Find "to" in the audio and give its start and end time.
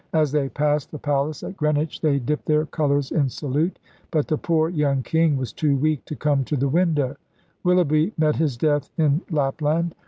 6.05-6.15, 6.45-6.57